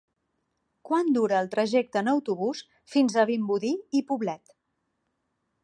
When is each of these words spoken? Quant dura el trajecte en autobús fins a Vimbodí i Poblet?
Quant 0.89 1.11
dura 1.17 1.37
el 1.45 1.49
trajecte 1.51 2.01
en 2.01 2.09
autobús 2.13 2.63
fins 2.95 3.19
a 3.19 3.27
Vimbodí 3.33 3.73
i 4.01 4.05
Poblet? 4.09 4.57